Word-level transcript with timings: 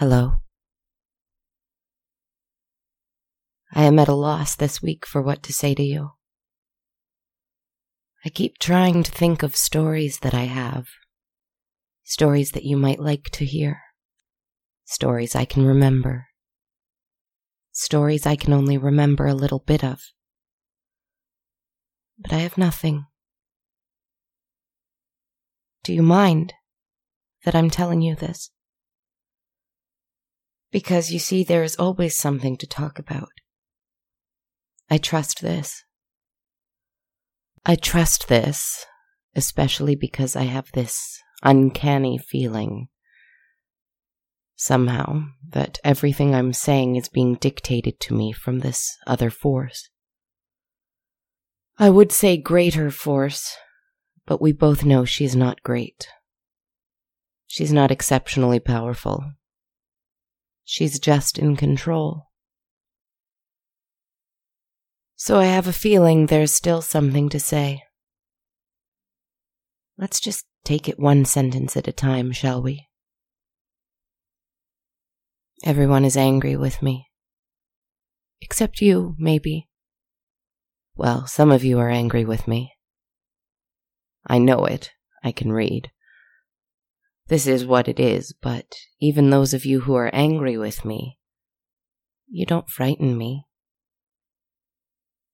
Hello. 0.00 0.36
I 3.70 3.82
am 3.82 3.98
at 3.98 4.08
a 4.08 4.14
loss 4.14 4.56
this 4.56 4.80
week 4.80 5.04
for 5.04 5.20
what 5.20 5.42
to 5.42 5.52
say 5.52 5.74
to 5.74 5.82
you. 5.82 6.12
I 8.24 8.30
keep 8.30 8.56
trying 8.56 9.02
to 9.02 9.10
think 9.10 9.42
of 9.42 9.54
stories 9.54 10.20
that 10.20 10.32
I 10.32 10.44
have, 10.44 10.86
stories 12.02 12.52
that 12.52 12.64
you 12.64 12.78
might 12.78 12.98
like 12.98 13.24
to 13.32 13.44
hear, 13.44 13.82
stories 14.86 15.36
I 15.36 15.44
can 15.44 15.66
remember, 15.66 16.28
stories 17.70 18.24
I 18.24 18.36
can 18.36 18.54
only 18.54 18.78
remember 18.78 19.26
a 19.26 19.34
little 19.34 19.62
bit 19.66 19.84
of. 19.84 20.00
But 22.18 22.32
I 22.32 22.38
have 22.38 22.56
nothing. 22.56 23.04
Do 25.84 25.92
you 25.92 26.02
mind 26.02 26.54
that 27.44 27.54
I'm 27.54 27.68
telling 27.68 28.00
you 28.00 28.14
this? 28.14 28.50
Because 30.70 31.10
you 31.10 31.18
see, 31.18 31.42
there 31.42 31.64
is 31.64 31.76
always 31.76 32.16
something 32.16 32.56
to 32.58 32.66
talk 32.66 32.98
about. 32.98 33.30
I 34.88 34.98
trust 34.98 35.42
this. 35.42 35.84
I 37.66 37.74
trust 37.74 38.28
this, 38.28 38.86
especially 39.34 39.94
because 39.94 40.36
I 40.36 40.44
have 40.44 40.70
this 40.72 41.20
uncanny 41.42 42.18
feeling 42.18 42.88
somehow 44.56 45.22
that 45.48 45.78
everything 45.82 46.34
I'm 46.34 46.52
saying 46.52 46.96
is 46.96 47.08
being 47.08 47.36
dictated 47.36 47.98
to 48.00 48.14
me 48.14 48.32
from 48.32 48.58
this 48.58 48.96
other 49.06 49.30
force. 49.30 49.88
I 51.78 51.88
would 51.88 52.12
say 52.12 52.36
greater 52.36 52.90
force, 52.90 53.56
but 54.26 54.40
we 54.40 54.52
both 54.52 54.84
know 54.84 55.06
she's 55.06 55.34
not 55.34 55.62
great. 55.62 56.08
She's 57.46 57.72
not 57.72 57.90
exceptionally 57.90 58.60
powerful. 58.60 59.24
She's 60.72 61.00
just 61.00 61.36
in 61.36 61.56
control. 61.56 62.28
So 65.16 65.36
I 65.40 65.46
have 65.46 65.66
a 65.66 65.72
feeling 65.72 66.26
there's 66.26 66.54
still 66.54 66.80
something 66.80 67.28
to 67.30 67.40
say. 67.40 67.82
Let's 69.98 70.20
just 70.20 70.46
take 70.64 70.88
it 70.88 70.96
one 70.96 71.24
sentence 71.24 71.76
at 71.76 71.88
a 71.88 71.92
time, 71.92 72.30
shall 72.30 72.62
we? 72.62 72.86
Everyone 75.64 76.04
is 76.04 76.16
angry 76.16 76.54
with 76.54 76.80
me. 76.82 77.08
Except 78.40 78.80
you, 78.80 79.16
maybe. 79.18 79.68
Well, 80.94 81.26
some 81.26 81.50
of 81.50 81.64
you 81.64 81.80
are 81.80 81.90
angry 81.90 82.24
with 82.24 82.46
me. 82.46 82.74
I 84.24 84.38
know 84.38 84.66
it. 84.66 84.92
I 85.24 85.32
can 85.32 85.50
read. 85.50 85.90
This 87.30 87.46
is 87.46 87.64
what 87.64 87.86
it 87.86 88.00
is, 88.00 88.32
but 88.32 88.74
even 89.00 89.30
those 89.30 89.54
of 89.54 89.64
you 89.64 89.82
who 89.82 89.94
are 89.94 90.10
angry 90.12 90.58
with 90.58 90.84
me, 90.84 91.16
you 92.28 92.44
don't 92.44 92.68
frighten 92.68 93.16
me. 93.16 93.46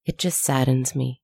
It 0.04 0.18
just 0.18 0.44
saddens 0.44 0.94
me. 0.94 1.22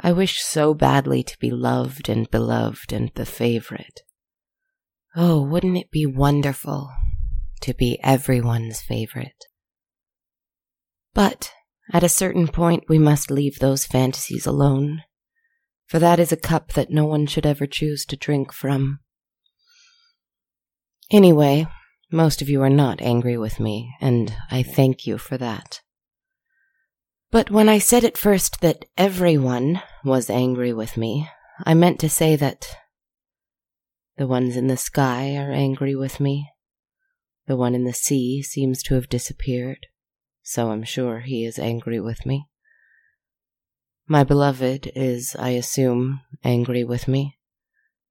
I 0.00 0.10
wish 0.10 0.42
so 0.42 0.74
badly 0.74 1.22
to 1.22 1.38
be 1.38 1.52
loved 1.52 2.08
and 2.08 2.28
beloved 2.28 2.92
and 2.92 3.12
the 3.14 3.24
favorite. 3.24 4.00
Oh, 5.14 5.40
wouldn't 5.40 5.78
it 5.78 5.92
be 5.92 6.04
wonderful 6.04 6.90
to 7.60 7.72
be 7.72 8.00
everyone's 8.02 8.80
favorite? 8.80 9.44
But 11.14 11.52
at 11.92 12.02
a 12.02 12.08
certain 12.08 12.48
point, 12.48 12.82
we 12.88 12.98
must 12.98 13.30
leave 13.30 13.60
those 13.60 13.86
fantasies 13.86 14.44
alone 14.44 15.02
for 15.92 15.98
that 15.98 16.18
is 16.18 16.32
a 16.32 16.38
cup 16.38 16.72
that 16.72 16.88
no 16.90 17.04
one 17.04 17.26
should 17.26 17.44
ever 17.44 17.66
choose 17.66 18.06
to 18.06 18.16
drink 18.16 18.50
from. 18.50 18.98
Anyway, 21.10 21.66
most 22.10 22.40
of 22.40 22.48
you 22.48 22.62
are 22.62 22.70
not 22.70 23.02
angry 23.02 23.36
with 23.36 23.60
me, 23.60 23.94
and 24.00 24.34
I 24.50 24.62
thank 24.62 25.06
you 25.06 25.18
for 25.18 25.36
that. 25.36 25.82
But 27.30 27.50
when 27.50 27.68
I 27.68 27.78
said 27.78 28.06
at 28.06 28.16
first 28.16 28.62
that 28.62 28.86
everyone 28.96 29.82
was 30.02 30.30
angry 30.30 30.72
with 30.72 30.96
me, 30.96 31.28
I 31.62 31.74
meant 31.74 32.00
to 32.00 32.08
say 32.08 32.36
that 32.36 32.74
the 34.16 34.26
ones 34.26 34.56
in 34.56 34.68
the 34.68 34.78
sky 34.78 35.36
are 35.36 35.52
angry 35.52 35.94
with 35.94 36.20
me. 36.20 36.48
The 37.48 37.56
one 37.56 37.74
in 37.74 37.84
the 37.84 37.92
sea 37.92 38.40
seems 38.42 38.82
to 38.84 38.94
have 38.94 39.10
disappeared, 39.10 39.88
so 40.42 40.70
I'm 40.70 40.84
sure 40.84 41.20
he 41.20 41.44
is 41.44 41.58
angry 41.58 42.00
with 42.00 42.24
me. 42.24 42.48
My 44.08 44.24
beloved 44.24 44.90
is, 44.94 45.36
I 45.38 45.50
assume, 45.50 46.20
angry 46.42 46.84
with 46.84 47.06
me, 47.06 47.38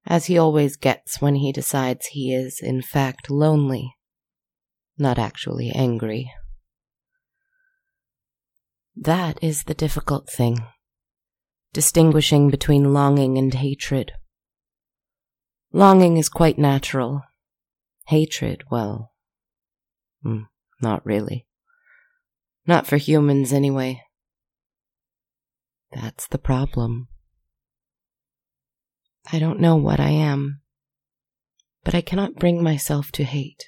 as 0.06 0.26
he 0.26 0.38
always 0.38 0.78
gets 0.78 1.22
when 1.22 1.36
he 1.36 1.52
decides 1.52 2.08
he 2.08 2.34
is, 2.34 2.60
in 2.62 2.82
fact, 2.82 3.30
lonely, 3.30 3.96
not 4.98 5.20
actually 5.20 5.70
angry. 5.72 6.32
That 8.96 9.38
is 9.44 9.64
the 9.64 9.74
difficult 9.74 10.30
thing, 10.30 10.60
distinguishing 11.74 12.50
between 12.50 12.94
longing 12.94 13.38
and 13.38 13.54
hatred. 13.54 14.14
Longing 15.74 16.18
is 16.18 16.30
quite 16.30 16.58
natural. 16.58 17.24
Hatred, 18.08 18.64
well, 18.70 19.12
hmm, 20.24 20.44
not 20.82 21.06
really. 21.06 21.48
Not 22.66 22.88
for 22.88 22.98
humans, 22.98 23.54
anyway. 23.54 24.02
That's 25.92 26.28
the 26.28 26.38
problem. 26.38 27.08
I 29.32 29.40
don't 29.40 29.60
know 29.60 29.76
what 29.76 30.00
I 30.00 30.10
am, 30.10 30.62
but 31.84 31.94
I 31.94 32.02
cannot 32.02 32.36
bring 32.36 32.64
myself 32.64 33.12
to 33.14 33.24
hate. 33.24 33.66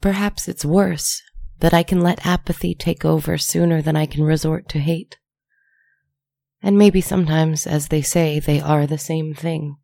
Perhaps 0.00 0.48
it's 0.48 0.64
worse 0.64 1.22
that 1.60 1.72
I 1.72 1.82
can 1.82 2.00
let 2.00 2.26
apathy 2.26 2.74
take 2.74 3.04
over 3.04 3.38
sooner 3.38 3.80
than 3.80 3.96
I 3.96 4.06
can 4.06 4.22
resort 4.22 4.68
to 4.70 4.78
hate. 4.78 5.16
And 6.62 6.76
maybe 6.76 7.00
sometimes, 7.00 7.66
as 7.66 7.88
they 7.88 8.02
say, 8.02 8.38
they 8.40 8.60
are 8.60 8.86
the 8.86 8.98
same 8.98 9.34
thing. 9.34 9.76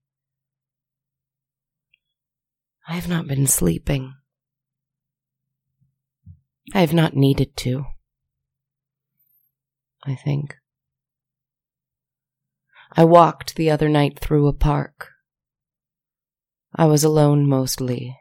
I 2.88 2.94
have 2.94 3.08
not 3.08 3.28
been 3.28 3.46
sleeping. 3.46 4.14
I 6.74 6.80
have 6.80 6.92
not 6.92 7.14
needed 7.14 7.56
to. 7.58 7.84
I 10.04 10.14
think. 10.14 10.56
I 12.94 13.04
walked 13.04 13.54
the 13.54 13.70
other 13.70 13.88
night 13.88 14.18
through 14.18 14.46
a 14.46 14.52
park. 14.52 15.08
I 16.74 16.84
was 16.86 17.04
alone 17.04 17.46
mostly. 17.46 18.18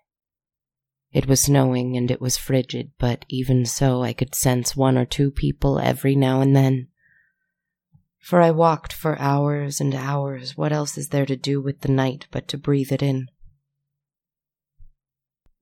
It 1.11 1.27
was 1.27 1.41
snowing 1.41 1.97
and 1.97 2.09
it 2.09 2.21
was 2.21 2.37
frigid, 2.37 2.91
but 2.97 3.25
even 3.27 3.65
so 3.65 4.01
I 4.01 4.13
could 4.13 4.33
sense 4.33 4.75
one 4.75 4.97
or 4.97 5.05
two 5.05 5.29
people 5.29 5.77
every 5.77 6.15
now 6.15 6.39
and 6.39 6.55
then. 6.55 6.87
For 8.19 8.41
I 8.41 8.51
walked 8.51 8.93
for 8.93 9.19
hours 9.19 9.81
and 9.81 9.93
hours. 9.93 10.55
What 10.55 10.71
else 10.71 10.97
is 10.97 11.09
there 11.09 11.25
to 11.25 11.35
do 11.35 11.59
with 11.59 11.81
the 11.81 11.91
night 11.91 12.27
but 12.31 12.47
to 12.49 12.57
breathe 12.57 12.93
it 12.93 13.01
in? 13.01 13.27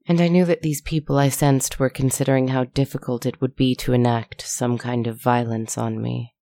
And 0.07 0.21
I 0.21 0.27
knew 0.27 0.45
that 0.45 0.61
these 0.61 0.81
people 0.81 1.17
I 1.17 1.29
sensed 1.29 1.79
were 1.79 1.89
considering 1.89 2.49
how 2.49 2.65
difficult 2.65 3.25
it 3.25 3.41
would 3.41 3.55
be 3.55 3.75
to 3.75 3.93
enact 3.93 4.41
some 4.41 4.77
kind 4.77 5.07
of 5.07 5.21
violence 5.21 5.77
on 5.77 6.01
me. 6.01 6.35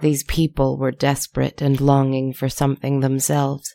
These 0.00 0.24
people 0.24 0.76
were 0.76 0.90
desperate 0.90 1.62
and 1.62 1.80
longing 1.80 2.34
for 2.34 2.48
something 2.48 3.00
themselves. 3.00 3.74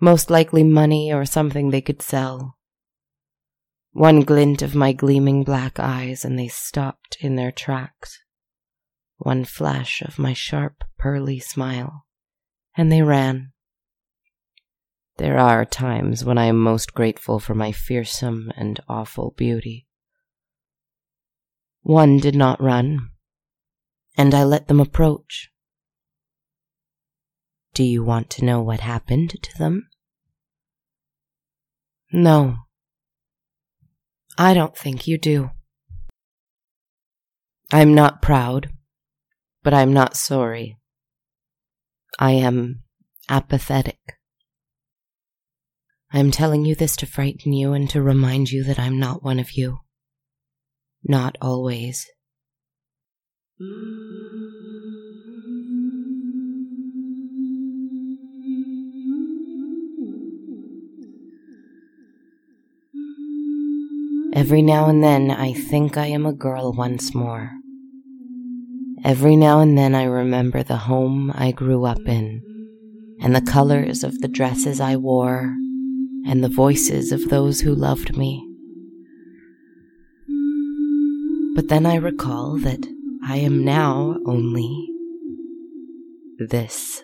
Most 0.00 0.30
likely 0.30 0.62
money 0.62 1.12
or 1.12 1.24
something 1.24 1.70
they 1.70 1.80
could 1.80 2.00
sell. 2.00 2.56
One 3.92 4.20
glint 4.20 4.62
of 4.62 4.76
my 4.76 4.92
gleaming 4.92 5.42
black 5.42 5.80
eyes 5.80 6.24
and 6.24 6.38
they 6.38 6.46
stopped 6.46 7.18
in 7.20 7.34
their 7.34 7.50
tracks. 7.50 8.18
One 9.18 9.44
flash 9.44 10.00
of 10.00 10.18
my 10.18 10.32
sharp, 10.32 10.84
pearly 10.96 11.40
smile, 11.40 12.06
and 12.76 12.90
they 12.90 13.02
ran. 13.02 13.52
There 15.16 15.38
are 15.38 15.66
times 15.66 16.24
when 16.24 16.38
I 16.38 16.46
am 16.46 16.58
most 16.58 16.94
grateful 16.94 17.40
for 17.40 17.54
my 17.54 17.72
fearsome 17.72 18.52
and 18.56 18.80
awful 18.88 19.34
beauty. 19.36 19.86
One 21.82 22.18
did 22.18 22.34
not 22.34 22.62
run, 22.62 23.10
and 24.20 24.34
I 24.34 24.44
let 24.44 24.68
them 24.68 24.80
approach. 24.80 25.50
Do 27.72 27.82
you 27.82 28.04
want 28.04 28.28
to 28.32 28.44
know 28.44 28.60
what 28.60 28.80
happened 28.80 29.42
to 29.42 29.56
them? 29.56 29.88
No. 32.12 32.56
I 34.36 34.52
don't 34.52 34.76
think 34.76 35.06
you 35.06 35.16
do. 35.16 35.52
I'm 37.72 37.94
not 37.94 38.20
proud, 38.20 38.68
but 39.62 39.72
I'm 39.72 39.94
not 39.94 40.18
sorry. 40.18 40.76
I 42.18 42.32
am 42.32 42.82
apathetic. 43.30 44.18
I'm 46.12 46.30
telling 46.30 46.66
you 46.66 46.74
this 46.74 46.94
to 46.96 47.06
frighten 47.06 47.54
you 47.54 47.72
and 47.72 47.88
to 47.88 48.02
remind 48.02 48.50
you 48.50 48.64
that 48.64 48.78
I'm 48.78 48.98
not 48.98 49.22
one 49.22 49.38
of 49.38 49.52
you. 49.52 49.78
Not 51.02 51.38
always. 51.40 52.06
Every 53.60 53.66
now 64.62 64.88
and 64.88 65.04
then, 65.04 65.30
I 65.30 65.52
think 65.52 65.98
I 65.98 66.06
am 66.06 66.24
a 66.24 66.32
girl 66.32 66.72
once 66.72 67.14
more. 67.14 67.50
Every 69.04 69.36
now 69.36 69.60
and 69.60 69.76
then, 69.76 69.94
I 69.94 70.04
remember 70.04 70.62
the 70.62 70.78
home 70.78 71.30
I 71.34 71.52
grew 71.52 71.84
up 71.84 72.00
in, 72.06 72.40
and 73.20 73.36
the 73.36 73.42
colors 73.42 74.02
of 74.02 74.20
the 74.20 74.28
dresses 74.28 74.80
I 74.80 74.96
wore, 74.96 75.54
and 76.26 76.42
the 76.42 76.48
voices 76.48 77.12
of 77.12 77.28
those 77.28 77.60
who 77.60 77.74
loved 77.74 78.16
me. 78.16 78.42
But 81.54 81.68
then 81.68 81.84
I 81.84 81.96
recall 81.96 82.56
that 82.60 82.86
I 83.30 83.36
am 83.36 83.64
now 83.64 84.16
only 84.26 84.88
this. 86.48 87.00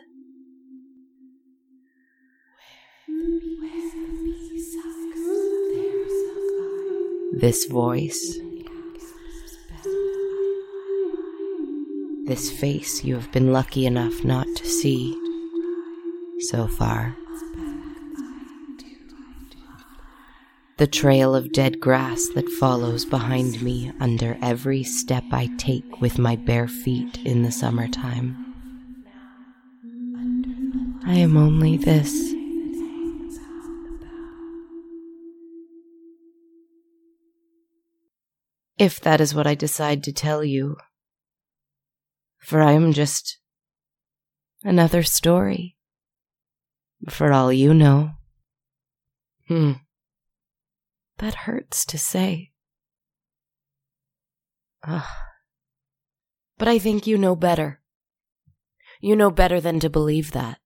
This 7.33 7.67
voice. 7.67 8.41
This 12.25 12.51
face 12.51 13.05
you 13.05 13.15
have 13.15 13.31
been 13.31 13.53
lucky 13.53 13.87
enough 13.87 14.25
not 14.25 14.49
to 14.57 14.67
see 14.67 15.17
so 16.41 16.67
far. 16.67 17.17
The 20.79 20.87
trail 20.87 21.35
of 21.35 21.53
dead 21.53 21.81
grass 21.81 22.29
that 22.35 22.49
follows 22.49 23.05
behind 23.05 23.63
me 23.63 23.93
under 23.99 24.37
every 24.43 24.83
step 24.83 25.25
I 25.33 25.49
take 25.57 26.01
with 26.01 26.19
my 26.19 26.37
bare 26.37 26.69
feet 26.69 27.19
in 27.25 27.43
the 27.43 27.53
summertime. 27.53 28.37
I 31.07 31.15
am 31.15 31.37
only 31.37 31.77
this. 31.77 32.37
if 38.79 39.01
that 39.01 39.21
is 39.21 39.35
what 39.35 39.47
I 39.47 39.55
decide 39.55 40.03
to 40.05 40.13
tell 40.13 40.45
you. 40.45 40.77
For 42.39 42.61
I 42.61 42.73
am 42.73 42.93
just 42.93 43.39
another 44.63 45.03
story. 45.03 45.77
For 47.09 47.33
all 47.33 47.53
you 47.53 47.75
know. 47.75 48.13
Hmm. 49.49 49.73
That 51.19 51.35
hurts 51.35 51.85
to 51.87 51.99
say. 51.99 52.53
Ah. 54.85 55.27
But 56.59 56.69
I 56.69 56.79
think 56.79 57.07
you 57.07 57.19
know 57.19 57.35
better. 57.35 57.81
You 59.01 59.17
know 59.17 59.31
better 59.31 59.61
than 59.61 59.81
to 59.81 59.91
believe 59.91 60.33
that. 60.33 60.61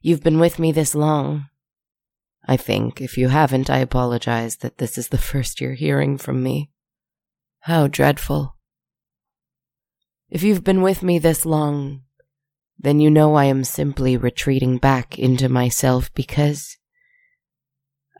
You've 0.00 0.22
been 0.22 0.38
with 0.38 0.58
me 0.58 0.72
this 0.72 0.94
long. 0.94 1.48
I 2.46 2.56
think, 2.56 3.00
if 3.00 3.16
you 3.16 3.28
haven't, 3.28 3.70
I 3.70 3.78
apologize 3.78 4.56
that 4.56 4.78
this 4.78 4.98
is 4.98 5.08
the 5.08 5.18
first 5.18 5.60
you're 5.60 5.74
hearing 5.74 6.18
from 6.18 6.42
me. 6.42 6.70
How 7.60 7.86
dreadful. 7.86 8.56
If 10.28 10.42
you've 10.42 10.64
been 10.64 10.82
with 10.82 11.02
me 11.02 11.18
this 11.18 11.46
long, 11.46 12.02
then 12.78 12.98
you 12.98 13.10
know 13.10 13.34
I 13.34 13.44
am 13.44 13.62
simply 13.62 14.16
retreating 14.16 14.78
back 14.78 15.18
into 15.18 15.48
myself 15.48 16.12
because 16.14 16.78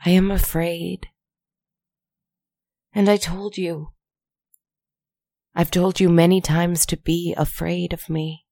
I 0.04 0.10
am 0.10 0.32
afraid. 0.32 1.08
And 2.92 3.08
I 3.08 3.16
told 3.16 3.56
you. 3.56 3.90
I've 5.54 5.70
told 5.70 6.00
you 6.00 6.08
many 6.08 6.40
times 6.40 6.84
to 6.86 6.96
be 6.96 7.34
afraid 7.36 7.92
of 7.92 8.10
me. 8.10 8.46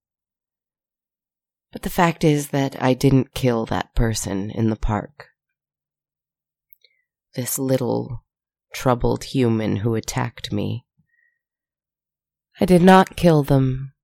But 1.73 1.82
the 1.82 1.91
fact 1.91 2.23
is 2.23 2.50
that 2.50 2.81
I 2.81 2.94
didn't 2.94 3.35
kill 3.35 3.67
that 3.67 3.94
person 3.94 4.50
in 4.50 4.70
the 4.70 4.76
park. 4.76 5.29
This 7.35 7.58
little 7.58 8.25
troubled 8.73 9.25
human 9.25 9.76
who 9.76 9.97
attacked 9.97 10.52
me. 10.52 10.85
I 12.61 12.64
did 12.64 12.82
not 12.82 13.17
kill 13.17 13.43
them, 13.43 13.94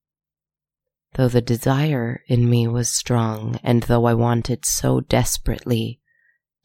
though 1.14 1.28
the 1.28 1.42
desire 1.42 2.22
in 2.26 2.48
me 2.48 2.66
was 2.66 2.88
strong, 2.88 3.60
and 3.62 3.84
though 3.84 4.06
I 4.06 4.14
wanted 4.14 4.64
so 4.64 5.00
desperately 5.00 6.00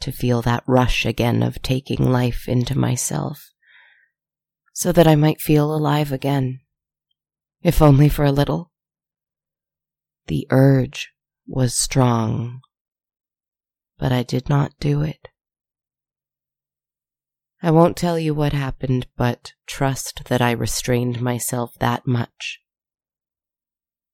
to 0.02 0.12
feel 0.12 0.42
that 0.42 0.64
rush 0.68 1.06
again 1.06 1.42
of 1.44 1.62
taking 1.62 2.12
life 2.12 2.48
into 2.48 2.78
myself, 2.78 3.52
so 4.74 4.92
that 4.92 5.08
I 5.08 5.16
might 5.16 5.42
feel 5.42 5.74
alive 5.74 6.12
again, 6.12 6.60
if 7.62 7.82
only 7.82 8.10
for 8.10 8.26
a 8.26 8.32
little. 8.32 8.72
The 10.28 10.48
urge 10.50 11.12
was 11.48 11.74
strong, 11.74 12.62
but 13.98 14.12
I 14.12 14.24
did 14.24 14.50
not 14.50 14.74
do 14.80 15.02
it. 15.02 15.28
I 17.64 17.70
won't 17.70 17.96
tell 17.96 18.18
you 18.18 18.34
what 18.34 18.54
happened, 18.54 19.08
but 19.16 19.54
trust 19.68 20.24
that 20.26 20.42
I 20.42 20.52
restrained 20.52 21.22
myself 21.22 21.76
that 21.80 22.08
much. 22.08 22.60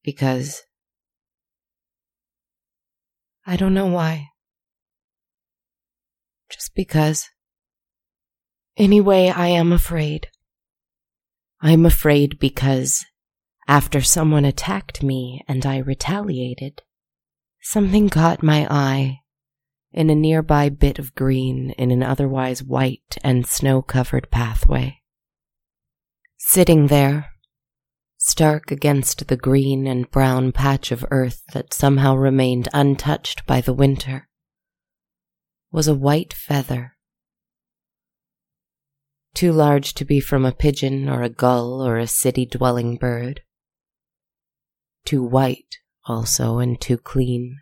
Because 0.04 0.64
I 3.46 3.56
don't 3.56 3.74
know 3.74 3.86
why. 3.86 4.32
Just 6.50 6.76
because. 6.76 7.30
Anyway, 8.78 9.30
I 9.30 9.48
am 9.48 9.72
afraid. 9.72 10.28
I'm 11.62 11.86
afraid 11.86 12.40
because 12.40 13.06
after 13.68 14.02
someone 14.02 14.46
attacked 14.46 15.04
me 15.04 15.44
and 15.48 15.66
I 15.66 15.78
retaliated, 15.78 16.84
something 17.62 18.10
caught 18.10 18.44
my 18.44 18.68
eye 18.70 19.20
in 19.92 20.10
a 20.10 20.16
nearby 20.16 20.70
bit 20.70 21.00
of 21.00 21.16
green 21.16 21.72
in 21.72 21.92
an 21.92 22.04
otherwise 22.04 22.64
white 22.64 23.18
and 23.24 23.48
snow 23.48 23.82
covered 23.82 24.30
pathway. 24.30 25.02
Sitting 26.38 26.88
there, 26.88 27.32
stark 28.18 28.72
against 28.72 29.28
the 29.28 29.38
green 29.38 29.88
and 29.88 30.10
brown 30.12 30.52
patch 30.52 30.92
of 30.92 31.06
earth 31.12 31.44
that 31.54 31.74
somehow 31.74 32.16
remained 32.16 32.70
untouched 32.74 33.46
by 33.46 33.60
the 33.60 33.74
winter, 33.74 34.27
was 35.78 35.88
a 35.88 35.94
white 35.94 36.34
feather. 36.34 36.98
Too 39.36 39.52
large 39.52 39.94
to 39.94 40.06
be 40.06 40.20
from 40.20 40.44
a 40.44 40.52
pigeon 40.52 41.08
or 41.08 41.22
a 41.22 41.30
gull 41.30 41.86
or 41.86 42.00
a 42.00 42.08
city 42.08 42.48
dwelling 42.48 42.96
bird. 42.96 43.42
Too 45.06 45.22
white, 45.22 45.78
also, 46.06 46.58
and 46.58 46.82
too 46.82 46.98
clean. 46.98 47.58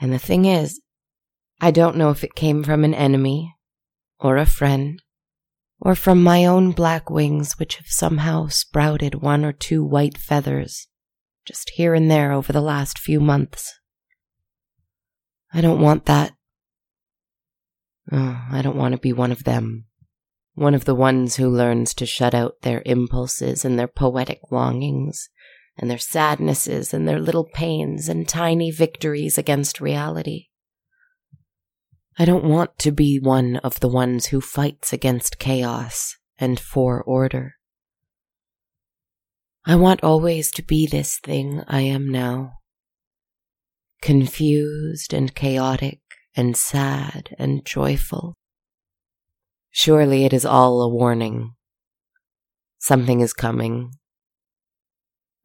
And 0.00 0.12
the 0.12 0.18
thing 0.18 0.44
is, 0.44 0.80
I 1.60 1.70
don't 1.70 1.96
know 1.96 2.10
if 2.10 2.24
it 2.24 2.34
came 2.34 2.64
from 2.64 2.82
an 2.82 2.94
enemy, 2.94 3.54
or 4.18 4.36
a 4.36 4.44
friend, 4.44 5.00
or 5.80 5.94
from 5.94 6.20
my 6.20 6.44
own 6.44 6.72
black 6.72 7.08
wings, 7.08 7.60
which 7.60 7.76
have 7.76 7.86
somehow 7.86 8.48
sprouted 8.48 9.22
one 9.22 9.44
or 9.44 9.52
two 9.52 9.84
white 9.84 10.18
feathers 10.18 10.88
just 11.44 11.70
here 11.76 11.94
and 11.94 12.10
there 12.10 12.32
over 12.32 12.52
the 12.52 12.60
last 12.60 12.98
few 12.98 13.20
months. 13.20 13.72
I 15.54 15.60
don't 15.60 15.80
want 15.80 16.06
that. 16.06 16.35
Oh, 18.12 18.40
I 18.50 18.62
don't 18.62 18.76
want 18.76 18.92
to 18.92 19.00
be 19.00 19.12
one 19.12 19.32
of 19.32 19.44
them. 19.44 19.86
One 20.54 20.74
of 20.74 20.84
the 20.84 20.94
ones 20.94 21.36
who 21.36 21.48
learns 21.48 21.92
to 21.94 22.06
shut 22.06 22.34
out 22.34 22.62
their 22.62 22.82
impulses 22.86 23.64
and 23.64 23.78
their 23.78 23.88
poetic 23.88 24.40
longings 24.50 25.28
and 25.76 25.90
their 25.90 25.98
sadnesses 25.98 26.94
and 26.94 27.06
their 27.06 27.20
little 27.20 27.44
pains 27.44 28.08
and 28.08 28.28
tiny 28.28 28.70
victories 28.70 29.36
against 29.36 29.80
reality. 29.80 30.46
I 32.18 32.24
don't 32.24 32.44
want 32.44 32.78
to 32.78 32.92
be 32.92 33.18
one 33.18 33.56
of 33.56 33.80
the 33.80 33.88
ones 33.88 34.26
who 34.26 34.40
fights 34.40 34.92
against 34.92 35.38
chaos 35.38 36.16
and 36.38 36.58
for 36.58 37.02
order. 37.02 37.56
I 39.66 39.76
want 39.76 40.02
always 40.02 40.50
to 40.52 40.62
be 40.62 40.86
this 40.86 41.18
thing 41.18 41.62
I 41.66 41.82
am 41.82 42.08
now. 42.10 42.60
Confused 44.00 45.12
and 45.12 45.34
chaotic 45.34 46.00
and 46.36 46.56
sad 46.56 47.34
and 47.38 47.64
joyful. 47.64 48.34
Surely 49.70 50.24
it 50.24 50.32
is 50.32 50.44
all 50.44 50.82
a 50.82 50.88
warning. 50.88 51.54
Something 52.78 53.20
is 53.20 53.32
coming 53.32 53.90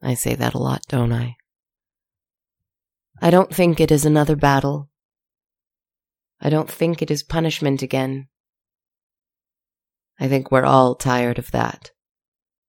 I 0.02 0.14
say 0.14 0.34
that 0.34 0.54
a 0.54 0.58
lot, 0.58 0.82
don't 0.88 1.12
I? 1.12 1.36
I 3.20 3.30
don't 3.30 3.54
think 3.54 3.78
it 3.78 3.92
is 3.92 4.04
another 4.04 4.34
battle. 4.34 4.90
I 6.40 6.50
don't 6.50 6.68
think 6.68 7.00
it 7.00 7.10
is 7.10 7.22
punishment 7.22 7.82
again. 7.82 8.26
I 10.18 10.26
think 10.26 10.50
we're 10.50 10.64
all 10.64 10.96
tired 10.96 11.38
of 11.38 11.52
that. 11.52 11.92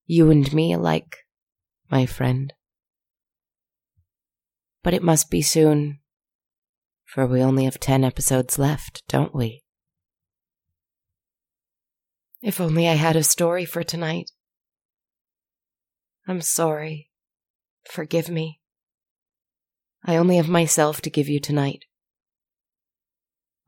You 0.05 0.29
and 0.29 0.53
me 0.53 0.73
alike, 0.73 1.17
my 1.89 2.05
friend. 2.05 2.53
But 4.83 4.93
it 4.93 5.01
must 5.01 5.31
be 5.31 5.41
soon, 5.41 5.99
for 7.13 7.27
we 7.27 7.43
only 7.43 7.65
have 7.65 7.79
ten 7.79 8.03
episodes 8.03 8.57
left, 8.57 9.03
don't 9.07 9.35
we? 9.35 9.61
If 12.41 12.59
only 12.59 12.87
I 12.87 12.93
had 12.93 13.15
a 13.15 13.23
story 13.23 13.65
for 13.65 13.83
tonight. 13.83 14.31
I'm 16.27 16.41
sorry. 16.41 17.11
Forgive 17.87 18.29
me. 18.29 18.61
I 20.03 20.15
only 20.15 20.37
have 20.37 20.49
myself 20.49 21.01
to 21.01 21.11
give 21.11 21.29
you 21.29 21.39
tonight. 21.39 21.85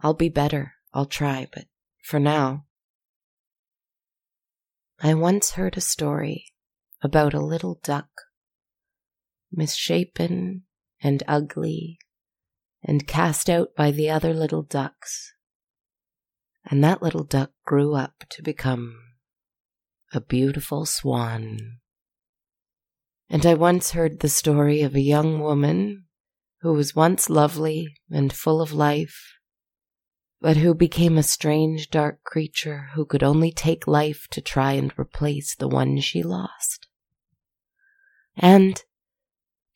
I'll 0.01 0.15
be 0.15 0.29
better, 0.29 0.73
I'll 0.91 1.05
try, 1.05 1.47
but 1.53 1.65
for 2.03 2.19
now, 2.19 2.65
I 4.99 5.13
once 5.13 5.51
heard 5.51 5.77
a 5.77 5.81
story 5.81 6.45
about 7.03 7.35
a 7.35 7.39
little 7.39 7.79
duck, 7.83 8.09
misshapen 9.51 10.63
and 10.99 11.21
ugly, 11.27 11.99
and 12.85 13.07
cast 13.07 13.49
out 13.49 13.75
by 13.75 13.91
the 13.91 14.09
other 14.09 14.33
little 14.33 14.61
ducks. 14.61 15.33
And 16.63 16.83
that 16.83 17.01
little 17.01 17.23
duck 17.23 17.51
grew 17.65 17.95
up 17.95 18.23
to 18.29 18.41
become 18.41 18.97
a 20.13 20.21
beautiful 20.21 20.85
swan. 20.85 21.79
And 23.29 23.45
I 23.45 23.55
once 23.55 23.91
heard 23.91 24.19
the 24.19 24.29
story 24.29 24.81
of 24.81 24.95
a 24.95 25.01
young 25.01 25.39
woman 25.39 26.05
who 26.61 26.73
was 26.73 26.95
once 26.95 27.29
lovely 27.29 27.97
and 28.09 28.31
full 28.31 28.61
of 28.61 28.71
life 28.71 29.35
but 30.45 30.57
who 30.57 30.75
became 30.75 31.17
a 31.17 31.23
strange 31.23 31.89
dark 31.89 32.23
creature 32.23 32.89
who 32.93 33.03
could 33.03 33.23
only 33.23 33.51
take 33.51 33.87
life 33.87 34.27
to 34.29 34.39
try 34.39 34.73
and 34.73 34.93
replace 34.95 35.55
the 35.55 35.67
one 35.67 35.99
she 35.99 36.21
lost. 36.21 36.87
And 38.37 38.83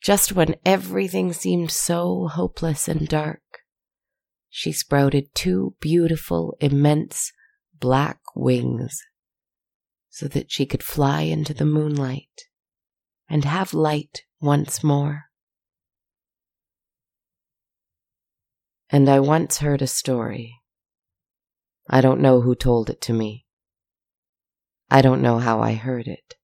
just 0.02 0.32
when 0.32 0.56
everything 0.64 1.32
seemed 1.32 1.70
so 1.70 2.28
hopeless 2.28 2.88
and 2.88 3.06
dark, 3.08 3.42
she 4.48 4.72
sprouted 4.72 5.34
two 5.34 5.74
beautiful, 5.80 6.56
immense 6.60 7.32
black 7.78 8.18
wings 8.34 9.00
so 10.08 10.26
that 10.28 10.50
she 10.50 10.66
could 10.66 10.82
fly 10.82 11.22
into 11.22 11.54
the 11.54 11.64
moonlight 11.64 12.48
and 13.28 13.44
have 13.44 13.72
light 13.72 14.22
once 14.40 14.82
more. 14.82 15.24
And 18.88 19.08
I 19.08 19.20
once 19.20 19.58
heard 19.58 19.82
a 19.82 19.86
story 19.86 20.56
I 21.92 22.00
don't 22.00 22.20
know 22.20 22.40
who 22.40 22.54
told 22.54 22.88
it 22.88 23.00
to 23.02 23.12
me. 23.12 23.46
I 24.88 25.02
don't 25.02 25.22
know 25.22 25.38
how 25.38 25.60
I 25.60 25.74
heard 25.74 26.06
it. 26.06 26.36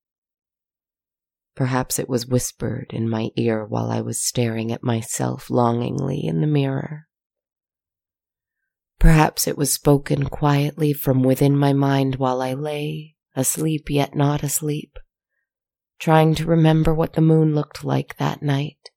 Perhaps 1.57 1.97
it 1.97 2.07
was 2.07 2.27
whispered 2.27 2.91
in 2.93 3.09
my 3.09 3.31
ear 3.35 3.65
while 3.65 3.89
I 3.89 3.99
was 3.99 4.21
staring 4.21 4.71
at 4.71 4.83
myself 4.83 5.49
longingly 5.49 6.23
in 6.23 6.39
the 6.39 6.45
mirror. 6.45 7.07
Perhaps 8.99 9.47
it 9.47 9.57
was 9.57 9.73
spoken 9.73 10.29
quietly 10.29 10.93
from 10.93 11.23
within 11.23 11.57
my 11.57 11.73
mind 11.73 12.17
while 12.17 12.43
I 12.43 12.53
lay, 12.53 13.15
asleep 13.35 13.89
yet 13.89 14.13
not 14.13 14.43
asleep, 14.43 14.99
trying 15.97 16.35
to 16.35 16.45
remember 16.45 16.93
what 16.93 17.13
the 17.13 17.21
moon 17.21 17.55
looked 17.55 17.83
like 17.83 18.17
that 18.17 18.43
night. 18.43 18.91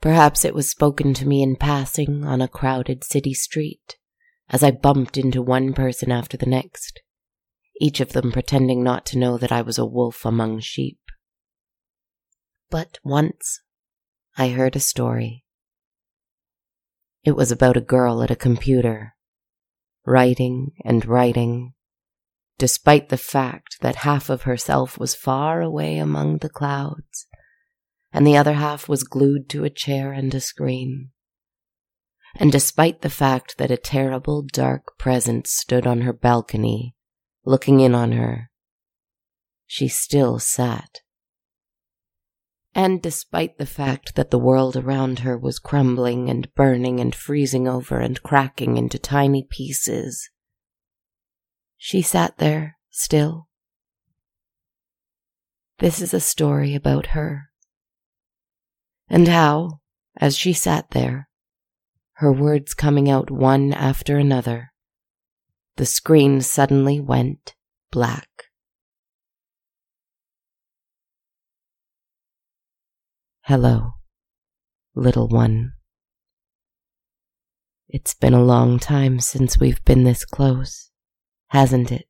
Perhaps 0.00 0.44
it 0.44 0.52
was 0.52 0.68
spoken 0.68 1.14
to 1.14 1.28
me 1.28 1.44
in 1.44 1.54
passing 1.54 2.24
on 2.24 2.40
a 2.40 2.48
crowded 2.48 3.04
city 3.04 3.34
street 3.34 3.98
as 4.48 4.64
I 4.64 4.72
bumped 4.72 5.16
into 5.16 5.42
one 5.42 5.74
person 5.74 6.10
after 6.10 6.36
the 6.36 6.46
next, 6.46 7.00
each 7.80 8.00
of 8.00 8.14
them 8.14 8.32
pretending 8.32 8.82
not 8.82 9.06
to 9.06 9.18
know 9.18 9.38
that 9.38 9.52
I 9.52 9.62
was 9.62 9.78
a 9.78 9.86
wolf 9.86 10.24
among 10.24 10.58
sheep. 10.58 10.98
But 12.70 12.98
once 13.02 13.60
I 14.36 14.48
heard 14.48 14.76
a 14.76 14.80
story. 14.80 15.44
It 17.24 17.32
was 17.32 17.52
about 17.52 17.76
a 17.76 17.82
girl 17.82 18.22
at 18.22 18.30
a 18.30 18.36
computer, 18.36 19.14
writing 20.06 20.70
and 20.84 21.04
writing, 21.04 21.74
despite 22.58 23.08
the 23.08 23.18
fact 23.18 23.78
that 23.80 23.96
half 23.96 24.30
of 24.30 24.42
herself 24.42 24.98
was 24.98 25.14
far 25.14 25.60
away 25.60 25.98
among 25.98 26.38
the 26.38 26.48
clouds, 26.48 27.26
and 28.12 28.26
the 28.26 28.36
other 28.36 28.54
half 28.54 28.88
was 28.88 29.04
glued 29.04 29.50
to 29.50 29.64
a 29.64 29.70
chair 29.70 30.12
and 30.12 30.34
a 30.34 30.40
screen 30.40 31.10
and 32.36 32.52
despite 32.52 33.02
the 33.02 33.10
fact 33.10 33.58
that 33.58 33.70
a 33.70 33.76
terrible 33.76 34.42
dark 34.42 34.98
presence 34.98 35.50
stood 35.50 35.86
on 35.86 36.02
her 36.02 36.12
balcony, 36.12 36.94
looking 37.44 37.80
in 37.80 37.94
on 37.94 38.12
her, 38.12 38.50
she 39.66 39.88
still 39.88 40.38
sat. 40.38 41.00
And 42.74 43.02
despite 43.02 43.58
the 43.58 43.66
fact 43.66 44.14
that 44.14 44.30
the 44.30 44.38
world 44.38 44.76
around 44.76 45.20
her 45.20 45.36
was 45.36 45.58
crumbling 45.58 46.30
and 46.30 46.52
burning 46.54 47.00
and 47.00 47.14
freezing 47.14 47.66
over 47.66 47.98
and 47.98 48.22
cracking 48.22 48.76
into 48.76 48.98
tiny 48.98 49.46
pieces, 49.48 50.30
she 51.76 52.00
sat 52.02 52.38
there 52.38 52.76
still. 52.90 53.48
This 55.78 56.00
is 56.00 56.14
a 56.14 56.20
story 56.20 56.74
about 56.74 57.08
her. 57.08 57.50
And 59.08 59.26
how, 59.26 59.80
as 60.16 60.36
she 60.36 60.52
sat 60.52 60.90
there, 60.90 61.28
her 62.14 62.32
words 62.32 62.74
coming 62.74 63.10
out 63.10 63.30
one 63.30 63.72
after 63.72 64.18
another. 64.18 64.72
The 65.76 65.86
screen 65.86 66.42
suddenly 66.42 67.00
went 67.00 67.54
black. 67.90 68.49
Hello, 73.42 73.94
little 74.94 75.28
one. 75.28 75.72
It's 77.88 78.14
been 78.14 78.34
a 78.34 78.42
long 78.42 78.78
time 78.78 79.18
since 79.18 79.58
we've 79.58 79.84
been 79.84 80.04
this 80.04 80.24
close, 80.24 80.90
hasn't 81.48 81.90
it? 81.90 82.06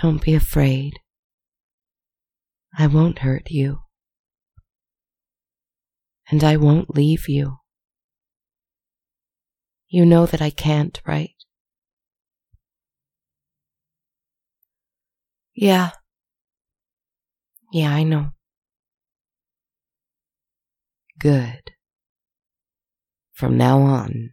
Don't 0.00 0.22
be 0.22 0.34
afraid. 0.34 0.94
I 2.78 2.86
won't 2.86 3.18
hurt 3.18 3.50
you 3.50 3.80
and 6.30 6.44
I 6.44 6.56
won't 6.56 6.94
leave 6.94 7.28
you. 7.28 7.56
You 9.88 10.06
know 10.06 10.26
that 10.26 10.40
I 10.40 10.50
can't, 10.50 11.00
right? 11.04 11.34
Yeah. 15.54 15.90
Yeah, 17.72 17.92
I 17.92 18.04
know. 18.04 18.30
Good. 21.20 21.72
From 23.34 23.58
now 23.58 23.80
on, 23.80 24.30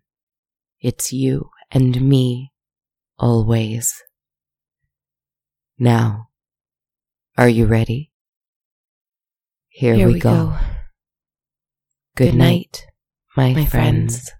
it's 0.80 1.12
you 1.12 1.50
and 1.70 2.00
me, 2.00 2.54
always. 3.20 3.94
Now, 5.78 6.30
are 7.38 7.50
you 7.50 7.66
ready? 7.66 8.12
Here, 9.68 9.96
Here 9.96 10.08
we, 10.08 10.14
we, 10.14 10.20
go. 10.20 10.30
go. 10.32 10.58
Good, 12.16 12.36
night, 12.36 12.86
my, 13.36 13.54
my 13.54 13.66
friends. 13.66 14.30
friends. 14.30 14.32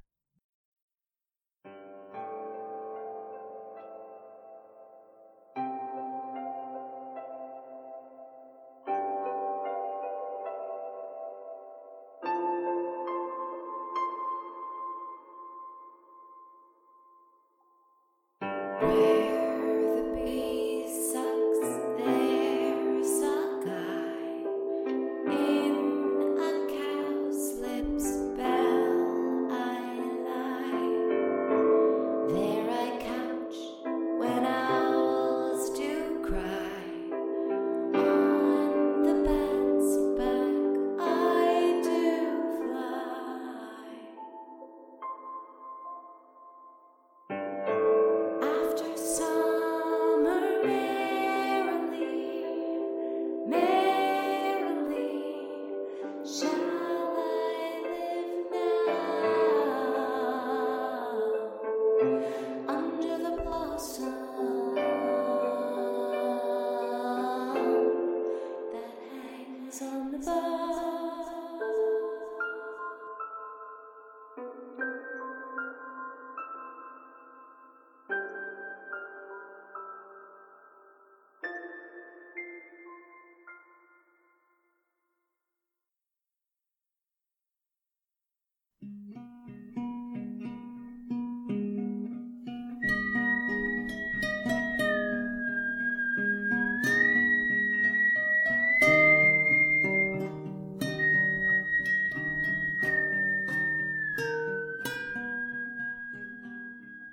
Yeah. 18.80 19.17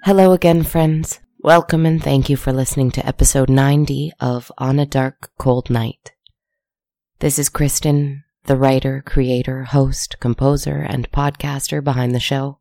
Hello 0.04 0.32
again, 0.32 0.64
friends. 0.64 1.20
Welcome 1.38 1.86
and 1.86 2.02
thank 2.02 2.28
you 2.28 2.36
for 2.36 2.52
listening 2.52 2.90
to 2.90 3.06
episode 3.06 3.48
90 3.48 4.12
of 4.20 4.52
On 4.58 4.78
a 4.78 4.84
Dark, 4.84 5.30
Cold 5.38 5.70
Night. 5.70 6.12
This 7.20 7.38
is 7.38 7.48
Kristen, 7.48 8.22
the 8.44 8.58
writer, 8.58 9.02
creator, 9.06 9.62
host, 9.62 10.20
composer, 10.20 10.76
and 10.76 11.10
podcaster 11.10 11.82
behind 11.82 12.14
the 12.14 12.20
show. 12.20 12.58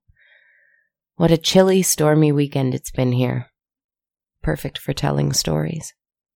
What 1.18 1.32
a 1.32 1.38
chilly, 1.38 1.82
stormy 1.82 2.32
weekend 2.32 2.74
it's 2.74 2.92
been 2.92 3.12
here. 3.12 3.48
Perfect 4.42 4.78
for 4.78 4.94
telling 4.94 5.34
stories. 5.34 5.94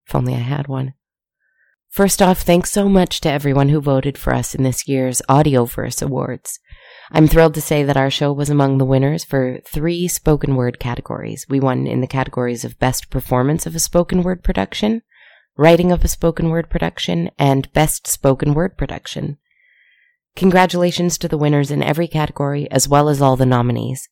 If 0.08 0.14
only 0.14 0.34
I 0.34 0.40
had 0.40 0.68
one. 0.68 0.94
First 1.90 2.22
off, 2.22 2.42
thanks 2.42 2.72
so 2.72 2.88
much 2.88 3.22
to 3.22 3.32
everyone 3.32 3.70
who 3.70 3.82
voted 3.82 4.18
for 4.18 4.34
us 4.34 4.54
in 4.54 4.64
this 4.64 4.88
year's 4.88 5.22
Audioverse 5.30 6.02
Awards. 6.02 6.60
I'm 7.12 7.28
thrilled 7.28 7.54
to 7.56 7.62
say 7.62 7.84
that 7.84 7.98
our 7.98 8.12
show 8.12 8.34
was 8.34 8.50
among 8.50 8.78
the 8.78 8.86
winners 8.86 9.24
for 9.24 9.60
three 9.66 10.08
spoken 10.08 10.56
word 10.56 10.80
categories. 10.80 11.46
We 11.50 11.60
won 11.60 11.88
in 11.88 12.02
the 12.02 12.08
categories 12.08 12.66
of 12.66 12.78
Best 12.80 13.10
Performance 13.10 13.66
of 13.66 13.76
a 13.76 13.80
Spoken 13.80 14.24
Word 14.24 14.44
Production, 14.44 15.02
Writing 15.56 15.92
of 15.92 16.04
a 16.04 16.10
Spoken 16.10 16.50
Word 16.50 16.70
Production, 16.70 17.32
and 17.40 17.72
Best 17.74 18.06
Spoken 18.06 18.54
Word 18.54 18.78
Production. 18.78 19.38
Congratulations 20.36 21.18
to 21.18 21.28
the 21.28 21.38
winners 21.38 21.72
in 21.72 21.82
every 21.82 22.08
category, 22.08 22.70
as 22.70 22.88
well 22.88 23.10
as 23.10 23.22
all 23.22 23.38
the 23.38 23.46
nominees. 23.46 24.08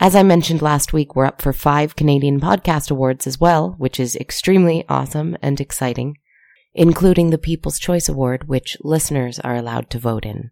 As 0.00 0.14
I 0.14 0.22
mentioned 0.22 0.62
last 0.62 0.92
week, 0.92 1.16
we're 1.16 1.26
up 1.26 1.42
for 1.42 1.52
five 1.52 1.96
Canadian 1.96 2.40
Podcast 2.40 2.90
Awards 2.90 3.26
as 3.26 3.40
well, 3.40 3.74
which 3.78 3.98
is 3.98 4.14
extremely 4.16 4.84
awesome 4.88 5.36
and 5.42 5.60
exciting, 5.60 6.16
including 6.74 7.30
the 7.30 7.38
People's 7.38 7.78
Choice 7.78 8.08
Award, 8.08 8.48
which 8.48 8.76
listeners 8.80 9.38
are 9.40 9.56
allowed 9.56 9.90
to 9.90 9.98
vote 9.98 10.24
in. 10.24 10.50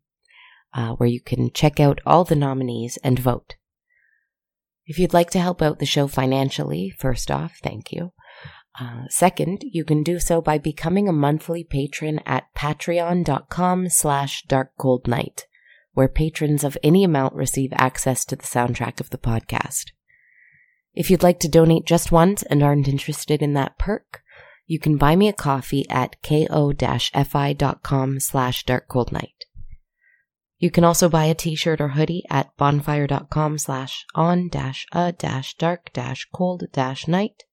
uh, 0.73 0.91
where 0.91 1.09
you 1.09 1.21
can 1.21 1.51
check 1.51 1.79
out 1.79 1.99
all 2.05 2.23
the 2.23 2.35
nominees 2.35 2.99
and 3.03 3.17
vote. 3.17 3.55
If 4.85 4.99
you'd 4.99 5.13
like 5.13 5.31
to 5.31 5.39
help 5.39 5.63
out 5.63 5.79
the 5.79 5.85
show 5.85 6.07
financially, 6.07 6.93
first 6.97 7.31
off, 7.31 7.57
thank 7.63 7.91
you. 7.91 8.11
Uh, 8.79 9.07
second, 9.09 9.63
you 9.63 9.85
can 9.85 10.03
do 10.03 10.19
so 10.19 10.41
by 10.41 10.57
becoming 10.57 11.07
a 11.07 11.13
monthly 11.13 11.63
patron 11.63 12.19
at 12.25 12.53
patreon.com 12.55 13.89
slash 13.89 14.45
darkcoldnight 14.47 15.43
where 15.95 16.09
patrons 16.09 16.63
of 16.63 16.77
any 16.83 17.03
amount 17.03 17.33
receive 17.33 17.71
access 17.73 18.25
to 18.25 18.35
the 18.35 18.43
soundtrack 18.43 18.99
of 18.99 19.09
the 19.09 19.17
podcast. 19.17 19.91
If 20.93 21.09
you'd 21.09 21.23
like 21.23 21.39
to 21.39 21.47
donate 21.47 21.85
just 21.85 22.11
once 22.11 22.43
and 22.43 22.61
aren't 22.61 22.87
interested 22.87 23.41
in 23.41 23.53
that 23.53 23.79
perk, 23.79 24.21
you 24.67 24.79
can 24.79 24.97
buy 24.97 25.15
me 25.15 25.27
a 25.27 25.33
coffee 25.33 25.87
at 25.89 26.21
ko-fi.com 26.21 28.19
slash 28.19 28.65
darkcoldnight. 28.65 29.29
You 30.57 30.71
can 30.71 30.83
also 30.83 31.09
buy 31.09 31.25
a 31.25 31.35
t-shirt 31.35 31.81
or 31.81 31.89
hoodie 31.89 32.23
at 32.29 32.55
bonfire.com 32.57 33.57
slash 33.57 34.05
on 34.15 34.49
dash 34.49 34.85
a 34.91 35.11
dash 35.11 35.55
dark 35.55 35.91
dash 35.93 36.27
cold 36.33 36.63
dash 36.71 37.07
night. 37.07 37.43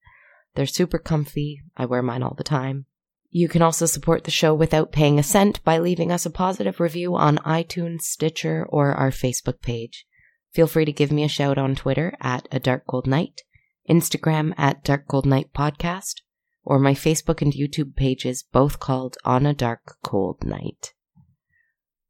They're 0.55 0.67
super 0.67 0.99
comfy. 0.99 1.62
I 1.77 1.87
wear 1.87 2.03
mine 2.03 2.23
all 2.23 2.35
the 2.35 2.45
time. 2.45 2.87
You 3.31 3.49
can 3.49 3.62
also 3.62 3.87
support 3.87 4.25
the 4.25 4.31
show 4.31 4.55
without 4.55 4.93
paying 4.93 5.19
a 5.19 5.23
cent 5.23 5.65
by 5.65 5.79
leaving 5.79 6.12
us 6.12 6.27
a 6.27 6.31
positive 6.31 6.81
review 6.81 7.17
on 7.17 7.38
iTunes, 7.38 8.03
Stitcher, 8.03 8.67
or 8.69 8.93
our 8.93 9.11
Facebook 9.11 9.62
page. 9.62 10.07
Feel 10.53 10.67
free 10.67 10.85
to 10.85 10.93
give 10.93 11.11
me 11.11 11.25
a 11.25 11.29
shout 11.29 11.57
on 11.57 11.75
Twitter 11.75 12.15
at 12.21 12.47
A 12.53 12.61
Dark 12.61 12.87
Cold 12.87 13.07
Night, 13.07 13.41
Instagram 13.88 14.53
at 14.59 14.85
Dark 14.85 15.09
Cold 15.09 15.25
Night 15.25 15.55
Podcast, 15.55 16.17
or 16.62 16.79
my 16.79 16.93
Facebook 16.93 17.41
and 17.41 17.55
YouTube 17.55 17.97
pages, 17.97 18.43
both 18.43 18.79
called 18.79 19.17
On 19.25 19.47
a 19.47 19.55
Dark 19.55 19.97
Cold 20.03 20.45
Night. 20.45 20.93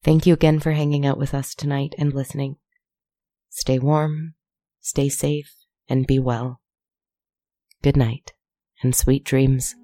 Thank 0.02 0.26
you 0.26 0.34
again 0.34 0.58
for 0.58 0.72
hanging 0.72 1.06
out 1.06 1.18
with 1.18 1.34
us 1.34 1.54
tonight 1.54 1.94
and 1.96 2.12
listening. 2.12 2.56
Stay 3.48 3.78
warm, 3.78 4.34
stay 4.80 5.08
safe, 5.08 5.54
and 5.88 6.04
be 6.04 6.18
well. 6.18 6.61
Good 7.82 7.96
night, 7.96 8.32
and 8.84 8.94
sweet 8.94 9.24
dreams. 9.24 9.74